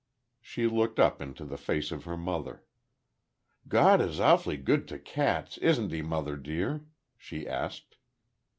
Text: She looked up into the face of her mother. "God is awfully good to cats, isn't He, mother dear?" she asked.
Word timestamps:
She 0.41 0.65
looked 0.65 0.99
up 0.99 1.21
into 1.21 1.45
the 1.45 1.59
face 1.59 1.91
of 1.91 2.05
her 2.05 2.17
mother. 2.17 2.63
"God 3.67 4.01
is 4.01 4.19
awfully 4.19 4.57
good 4.57 4.87
to 4.87 4.97
cats, 4.97 5.59
isn't 5.59 5.91
He, 5.91 6.01
mother 6.01 6.37
dear?" 6.37 6.87
she 7.19 7.47
asked. 7.47 7.97